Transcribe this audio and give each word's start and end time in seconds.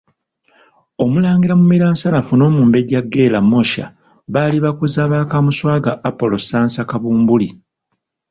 Omulangira 1.03 1.53
Mumiransanafu 1.59 2.33
n’omumbejja 2.37 2.99
Geera 3.11 3.39
Mosha 3.51 3.85
baali 4.33 4.57
bakuza 4.65 5.01
ba 5.11 5.19
Kaamuswaga 5.31 5.91
Apollo 6.09 6.37
Ssansa 6.41 6.81
Kabumbuli. 6.89 7.49